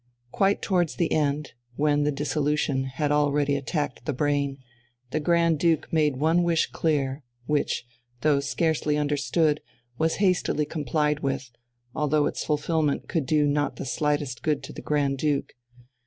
Quite 0.31 0.63
towards 0.63 0.95
the 0.95 1.11
end, 1.13 1.53
when 1.75 2.01
the 2.05 2.11
dissolution 2.11 2.85
had 2.85 3.11
already 3.11 3.55
attacked 3.55 4.03
the 4.05 4.13
brain, 4.13 4.57
the 5.11 5.19
Grand 5.19 5.59
Duke 5.59 5.93
made 5.93 6.15
one 6.17 6.41
wish 6.41 6.65
clear, 6.71 7.21
which, 7.45 7.85
though 8.21 8.39
scarcely 8.39 8.97
understood, 8.97 9.61
was 9.99 10.15
hastily 10.15 10.65
complied 10.65 11.19
with, 11.19 11.51
although 11.93 12.25
its 12.25 12.43
fulfilment 12.43 13.07
could 13.07 13.31
not 13.31 13.75
do 13.75 13.79
the 13.79 13.85
slightest 13.85 14.41
good 14.41 14.63
to 14.63 14.73
the 14.73 14.81
Grand 14.81 15.19
Duke. 15.19 15.53